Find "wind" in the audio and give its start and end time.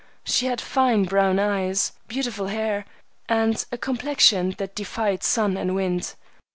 5.75-6.15